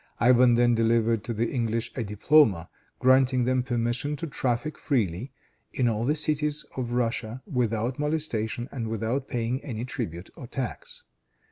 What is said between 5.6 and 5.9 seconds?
in